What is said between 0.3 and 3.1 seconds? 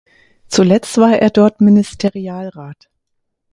Zuletzt war er dort Ministerialrat.